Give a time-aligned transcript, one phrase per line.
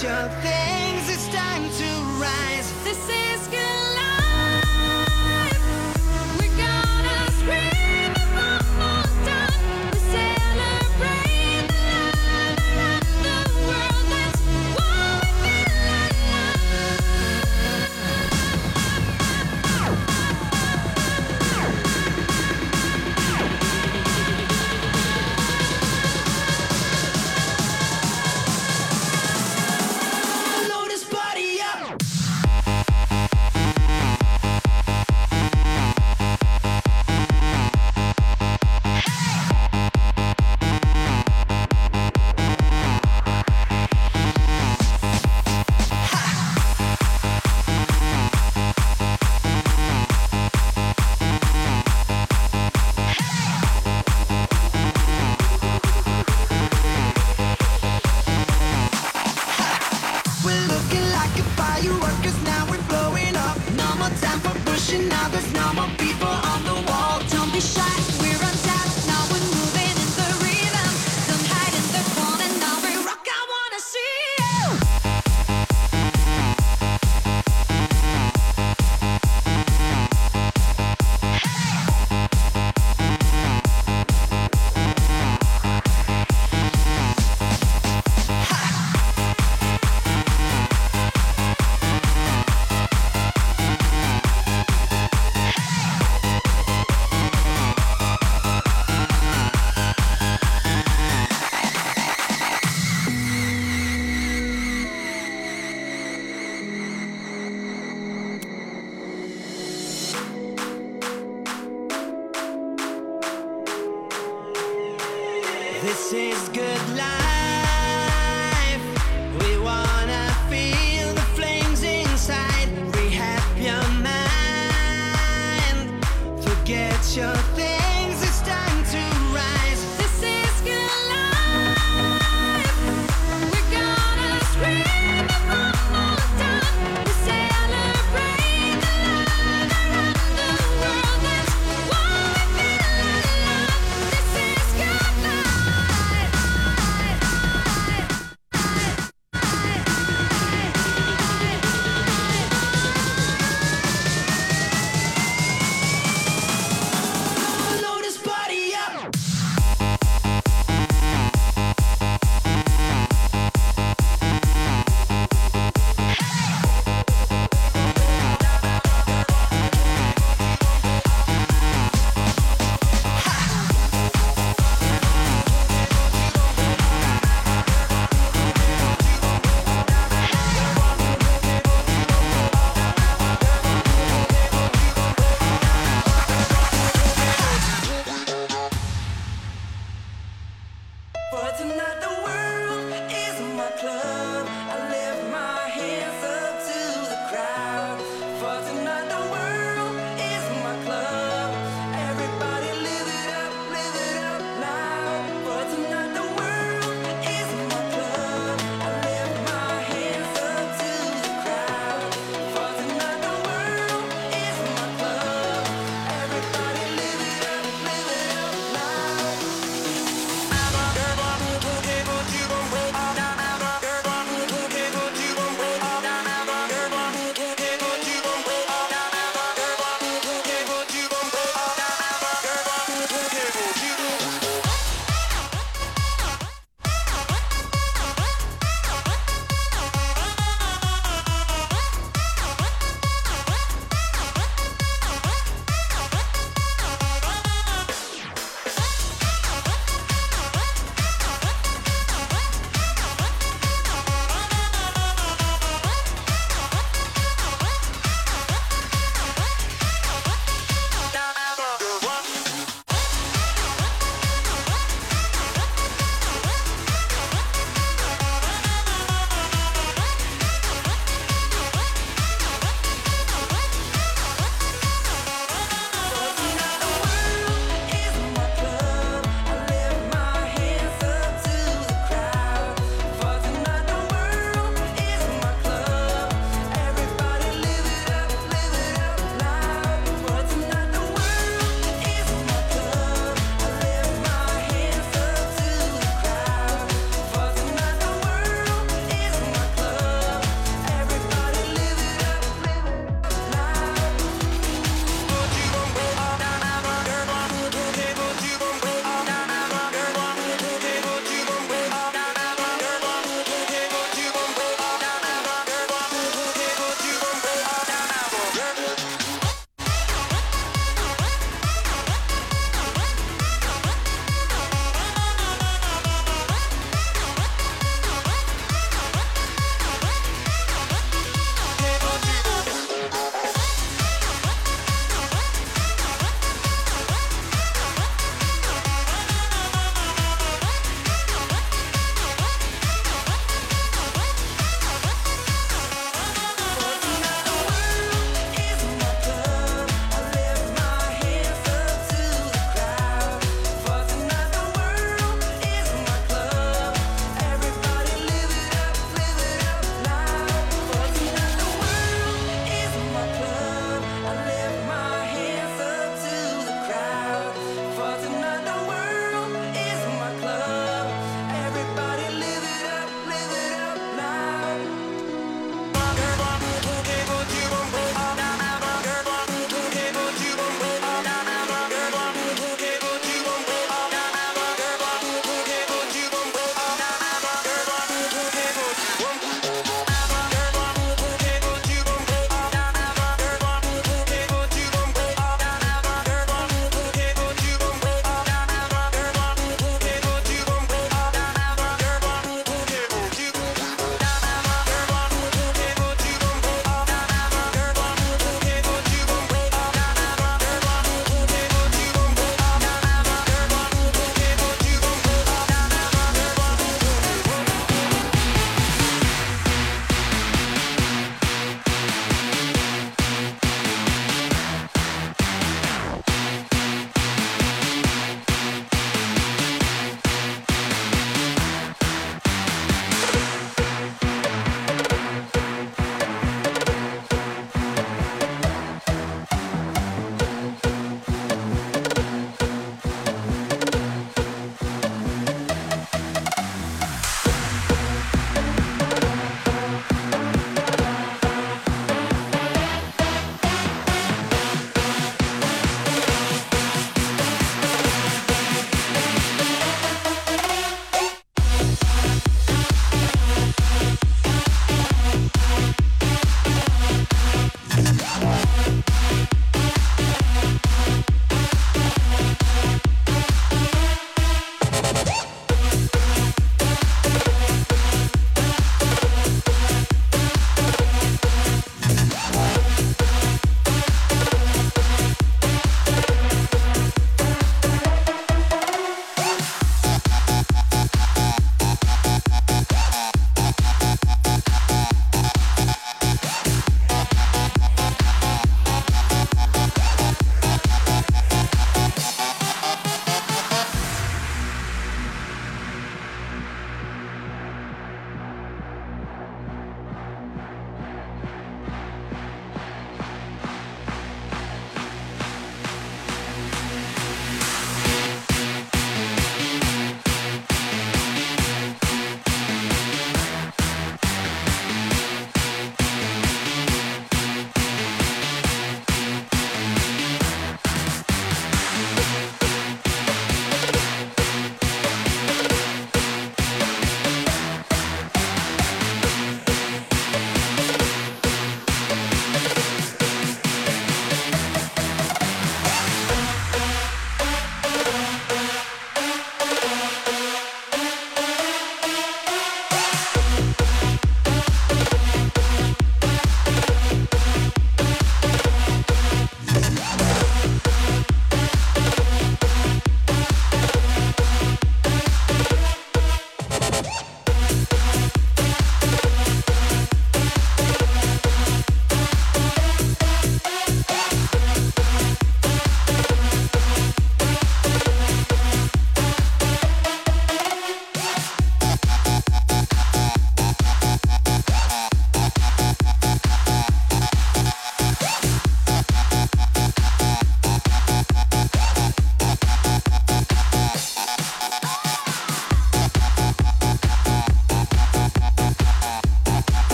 [0.00, 0.49] shall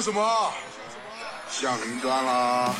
[0.00, 0.52] 什么？
[1.50, 2.72] 向云端啦。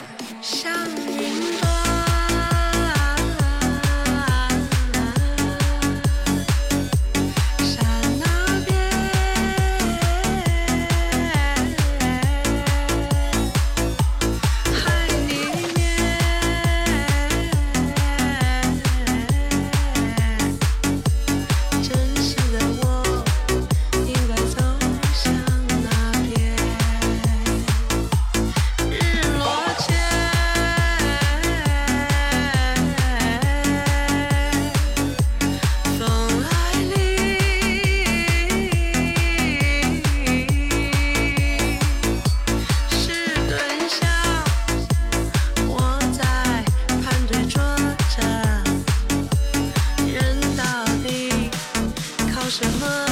[52.51, 53.10] 什么